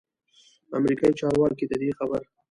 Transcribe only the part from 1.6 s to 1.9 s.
ددې